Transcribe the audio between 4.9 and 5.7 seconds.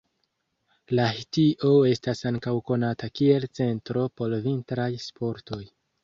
sportoj.